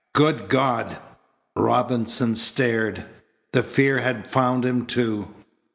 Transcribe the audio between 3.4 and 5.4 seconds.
The fear had found him, too.